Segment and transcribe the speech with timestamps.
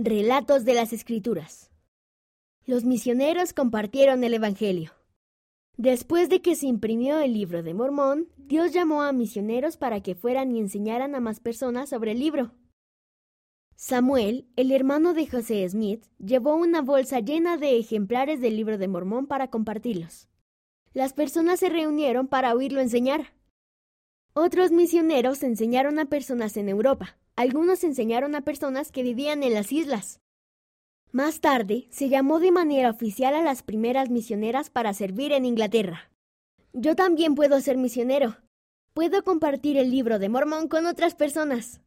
[0.00, 1.72] Relatos de las Escrituras.
[2.66, 4.92] Los misioneros compartieron el Evangelio.
[5.76, 10.14] Después de que se imprimió el libro de Mormón, Dios llamó a misioneros para que
[10.14, 12.52] fueran y enseñaran a más personas sobre el libro.
[13.74, 18.86] Samuel, el hermano de José Smith, llevó una bolsa llena de ejemplares del libro de
[18.86, 20.28] Mormón para compartirlos.
[20.92, 23.32] Las personas se reunieron para oírlo enseñar.
[24.32, 27.18] Otros misioneros enseñaron a personas en Europa.
[27.36, 30.20] Algunos enseñaron a personas que vivían en las islas.
[31.10, 36.10] Más tarde, se llamó de manera oficial a las primeras misioneras para servir en Inglaterra.
[36.72, 38.36] Yo también puedo ser misionero.
[38.92, 41.76] Puedo compartir el libro de Mormón con otras personas.